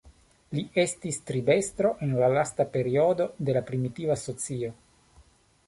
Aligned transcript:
Li 0.59 0.61
estis 0.83 1.19
tribestro 1.31 1.91
en 2.07 2.15
la 2.23 2.31
lasta 2.37 2.67
periodo 2.77 3.29
de 3.49 3.57
la 3.61 3.65
primitiva 3.71 4.19
socio. 4.25 4.75